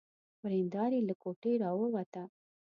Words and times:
ورېندار 0.43 0.91
يې 0.97 1.01
له 1.09 1.15
کوټې 1.21 1.53
را 1.61 1.69
ووته. 1.79 2.23